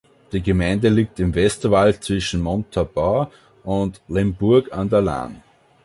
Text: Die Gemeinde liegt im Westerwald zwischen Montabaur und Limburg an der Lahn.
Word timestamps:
Die 0.31 0.41
Gemeinde 0.41 0.89
liegt 0.89 1.19
im 1.19 1.35
Westerwald 1.35 2.03
zwischen 2.03 2.41
Montabaur 2.41 3.29
und 3.63 4.01
Limburg 4.07 4.73
an 4.75 4.89
der 4.89 5.01
Lahn. 5.03 5.43